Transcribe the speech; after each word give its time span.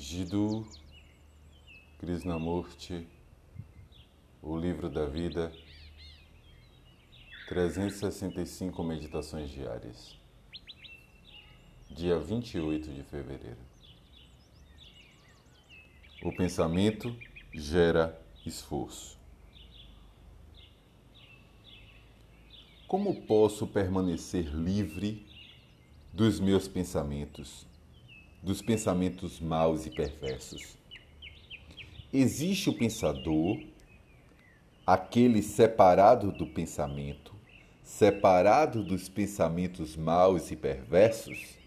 Jiddu 0.00 0.64
Krishnamurti, 1.98 3.04
O 4.40 4.56
Livro 4.56 4.88
da 4.88 5.06
Vida, 5.06 5.52
365 7.48 8.84
Meditações 8.84 9.50
Diárias, 9.50 10.16
dia 11.90 12.16
28 12.16 12.94
de 12.94 13.02
fevereiro. 13.02 13.58
O 16.22 16.30
pensamento 16.30 17.12
gera 17.52 18.24
esforço. 18.46 19.18
Como 22.86 23.22
posso 23.22 23.66
permanecer 23.66 24.46
livre 24.54 25.26
dos 26.12 26.38
meus 26.38 26.68
pensamentos? 26.68 27.66
Dos 28.42 28.62
pensamentos 28.62 29.40
maus 29.40 29.86
e 29.86 29.90
perversos. 29.90 30.76
Existe 32.12 32.70
o 32.70 32.72
pensador, 32.72 33.58
aquele 34.86 35.42
separado 35.42 36.32
do 36.32 36.46
pensamento, 36.46 37.34
separado 37.82 38.82
dos 38.82 39.08
pensamentos 39.08 39.96
maus 39.96 40.50
e 40.50 40.56
perversos? 40.56 41.58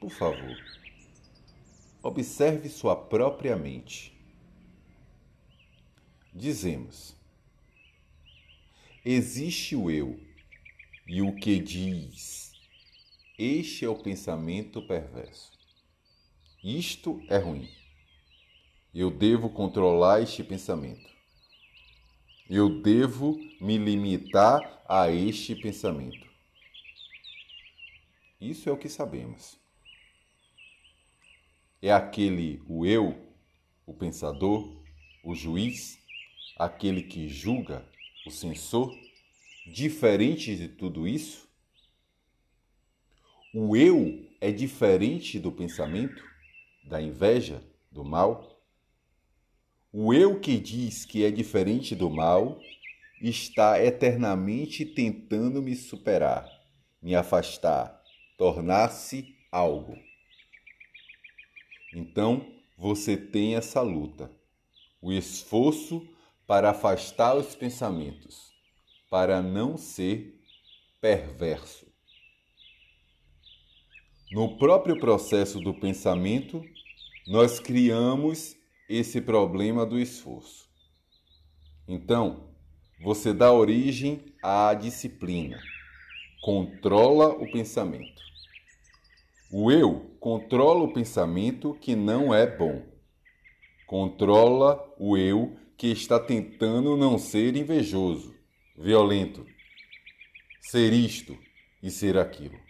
Por 0.00 0.10
favor, 0.10 0.56
observe 2.02 2.68
sua 2.68 2.96
própria 2.96 3.56
mente. 3.56 4.12
Dizemos: 6.34 7.14
existe 9.04 9.76
o 9.76 9.90
eu 9.90 10.18
e 11.06 11.22
o 11.22 11.36
que 11.36 11.60
diz 11.60 12.53
este 13.36 13.84
é 13.84 13.88
o 13.88 13.96
pensamento 13.96 14.80
perverso. 14.86 15.50
Isto 16.62 17.20
é 17.28 17.36
ruim. 17.36 17.68
Eu 18.94 19.10
devo 19.10 19.50
controlar 19.50 20.22
este 20.22 20.44
pensamento. 20.44 21.12
Eu 22.48 22.80
devo 22.80 23.36
me 23.60 23.76
limitar 23.76 24.84
a 24.88 25.10
este 25.10 25.56
pensamento. 25.56 26.24
Isso 28.40 28.68
é 28.68 28.72
o 28.72 28.76
que 28.76 28.88
sabemos. 28.88 29.58
É 31.82 31.92
aquele 31.92 32.62
o 32.68 32.86
eu, 32.86 33.16
o 33.84 33.92
pensador, 33.92 34.80
o 35.24 35.34
juiz, 35.34 35.98
aquele 36.56 37.02
que 37.02 37.28
julga, 37.28 37.84
o 38.26 38.30
censor, 38.30 38.94
diferente 39.66 40.54
de 40.56 40.68
tudo 40.68 41.08
isso? 41.08 41.48
O 43.56 43.76
eu 43.76 44.28
é 44.40 44.50
diferente 44.50 45.38
do 45.38 45.52
pensamento, 45.52 46.24
da 46.82 47.00
inveja, 47.00 47.62
do 47.88 48.04
mal? 48.04 48.60
O 49.92 50.12
eu 50.12 50.40
que 50.40 50.58
diz 50.58 51.04
que 51.04 51.24
é 51.24 51.30
diferente 51.30 51.94
do 51.94 52.10
mal 52.10 52.58
está 53.22 53.80
eternamente 53.80 54.84
tentando 54.84 55.62
me 55.62 55.76
superar, 55.76 56.50
me 57.00 57.14
afastar, 57.14 58.02
tornar-se 58.36 59.36
algo. 59.52 59.96
Então, 61.94 62.44
você 62.76 63.16
tem 63.16 63.54
essa 63.54 63.80
luta, 63.82 64.32
o 65.00 65.12
esforço 65.12 66.04
para 66.44 66.70
afastar 66.70 67.36
os 67.36 67.54
pensamentos, 67.54 68.52
para 69.08 69.40
não 69.40 69.76
ser 69.76 70.40
perverso. 71.00 71.93
No 74.34 74.58
próprio 74.58 74.98
processo 74.98 75.60
do 75.60 75.72
pensamento, 75.72 76.60
nós 77.24 77.60
criamos 77.60 78.56
esse 78.88 79.20
problema 79.20 79.86
do 79.86 79.96
esforço. 79.96 80.68
Então, 81.86 82.50
você 83.00 83.32
dá 83.32 83.52
origem 83.52 84.24
à 84.42 84.74
disciplina, 84.74 85.62
controla 86.42 87.28
o 87.28 87.48
pensamento. 87.52 88.20
O 89.52 89.70
eu 89.70 90.16
controla 90.18 90.82
o 90.82 90.92
pensamento 90.92 91.72
que 91.74 91.94
não 91.94 92.34
é 92.34 92.44
bom. 92.44 92.84
Controla 93.86 94.84
o 94.98 95.16
eu 95.16 95.56
que 95.76 95.92
está 95.92 96.18
tentando 96.18 96.96
não 96.96 97.18
ser 97.18 97.54
invejoso, 97.54 98.34
violento, 98.76 99.46
ser 100.60 100.92
isto 100.92 101.38
e 101.80 101.88
ser 101.88 102.18
aquilo. 102.18 102.63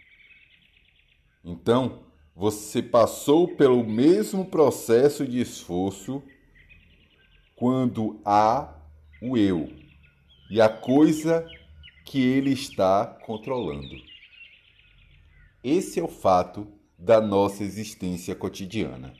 Então, 1.45 1.99
você 2.35 2.81
passou 2.81 3.47
pelo 3.47 3.83
mesmo 3.83 4.45
processo 4.45 5.25
de 5.27 5.39
esforço 5.39 6.23
quando 7.55 8.19
há 8.25 8.73
o 9.21 9.37
eu 9.37 9.69
e 10.49 10.59
a 10.59 10.67
coisa 10.67 11.47
que 12.03 12.19
ele 12.19 12.51
está 12.51 13.05
controlando. 13.05 13.95
Esse 15.63 15.99
é 15.99 16.03
o 16.03 16.07
fato 16.07 16.67
da 16.97 17.21
nossa 17.21 17.63
existência 17.63 18.35
cotidiana. 18.35 19.13